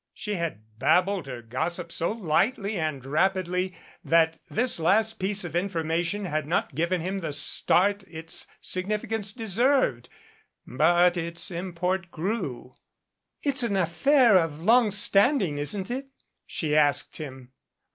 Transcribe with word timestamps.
She 0.15 0.33
had 0.33 0.63
babbled 0.79 1.27
her 1.27 1.43
gossip 1.43 1.91
so 1.91 2.11
lightly 2.11 2.75
and 2.79 3.05
rapidly 3.05 3.75
that 4.03 4.39
this 4.49 4.79
last 4.79 5.19
piece 5.19 5.43
of 5.43 5.55
information 5.55 6.25
had 6.25 6.47
not 6.47 6.73
given 6.73 7.01
him 7.01 7.19
the 7.19 7.31
start 7.31 8.01
its 8.07 8.47
significance 8.59 9.31
deserved. 9.31 10.09
But 10.65 11.17
its 11.17 11.51
import 11.51 12.09
grew. 12.09 12.73
"It's 13.43 13.61
an 13.61 13.75
affair 13.75 14.37
of 14.37 14.61
long 14.61 14.89
standing, 14.89 15.59
isn't 15.59 15.91
it?" 15.91 16.07
she 16.47 16.75
asked 16.75 17.17
him. 17.17 17.51